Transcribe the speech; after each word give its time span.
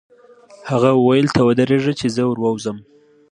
هغه 0.69 0.89
وویل: 0.93 1.27
ته 1.35 1.41
ودرېږه 1.47 1.93
چې 1.99 2.07
زه 2.15 2.21
ور 2.25 2.37
ووځم. 2.41 2.77